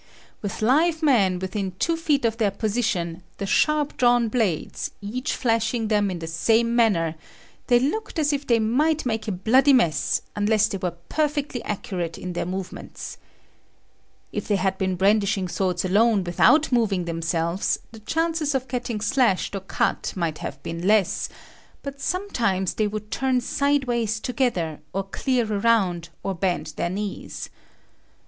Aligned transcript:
With 0.41 0.63
live 0.63 1.03
men 1.03 1.37
within 1.37 1.73
two 1.77 1.95
feet 1.95 2.25
of 2.25 2.37
their 2.37 2.49
position, 2.49 3.21
the 3.37 3.45
sharp 3.45 3.97
drawn 3.97 4.29
blades, 4.29 4.89
each 4.99 5.35
flashing 5.35 5.89
them 5.89 6.09
in 6.09 6.17
the 6.17 6.25
same 6.25 6.75
manner, 6.75 7.13
they 7.67 7.77
looked 7.79 8.17
as 8.17 8.33
if 8.33 8.47
they 8.47 8.57
might 8.57 9.05
make 9.05 9.27
a 9.27 9.31
bloody 9.31 9.73
mess 9.73 10.23
unless 10.35 10.67
they 10.67 10.79
were 10.79 10.95
perfectly 11.07 11.61
accurate 11.65 12.17
in 12.17 12.33
their 12.33 12.47
movements. 12.47 13.19
If 14.31 14.49
it 14.49 14.57
had 14.57 14.79
been 14.79 14.95
brandishing 14.95 15.47
swords 15.47 15.85
alone 15.85 16.23
without 16.23 16.71
moving 16.71 17.05
themselves, 17.05 17.77
the 17.91 17.99
chances 17.99 18.55
of 18.55 18.67
getting 18.67 19.01
slashed 19.01 19.53
or 19.53 19.59
cut 19.61 20.13
might 20.15 20.39
have 20.39 20.63
been 20.63 20.87
less, 20.87 21.29
but 21.83 22.01
sometimes 22.01 22.73
they 22.73 22.87
would 22.87 23.11
turn 23.11 23.39
sideways 23.39 24.19
together, 24.19 24.79
or 24.93 25.03
clear 25.03 25.45
around, 25.53 26.09
or 26.23 26.33
bend 26.33 26.73
their 26.75 26.89
knees. 26.89 27.51